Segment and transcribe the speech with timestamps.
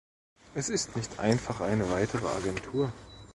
[0.55, 2.91] Es ist nicht einfach eine weitere Agentur.